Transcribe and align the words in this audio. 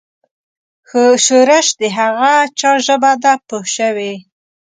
ښورښ 0.89 1.67
د 1.79 1.81
هغه 1.97 2.33
چا 2.59 2.71
ژبه 2.85 3.11
ده 3.23 3.33
پوه 3.47 3.65
شوې!. 3.75 4.13